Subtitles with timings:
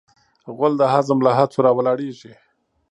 [0.55, 2.33] غول د هضم له هڅو راولاړیږي.